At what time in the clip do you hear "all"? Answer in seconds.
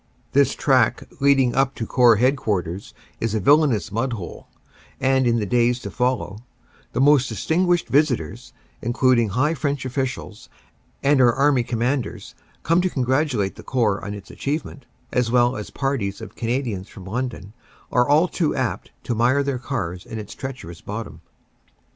18.09-18.27